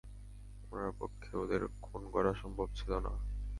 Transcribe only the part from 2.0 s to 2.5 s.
করা